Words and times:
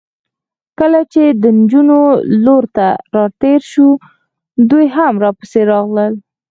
کله 0.79 1.01
چې 1.13 1.23
د 1.41 1.43
نجونو 1.59 1.99
لور 2.45 2.63
ته 2.75 2.87
راتېر 3.15 3.59
شوو، 3.71 3.91
دوی 4.69 4.87
هم 4.95 5.13
راپسې 5.25 5.61
راغلل. 5.71 6.13